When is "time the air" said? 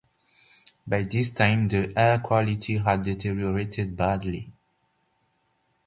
1.29-2.17